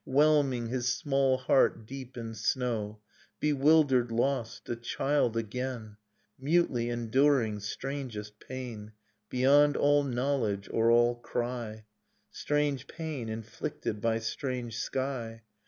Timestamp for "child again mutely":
4.75-6.89